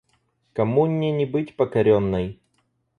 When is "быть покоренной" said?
1.27-2.39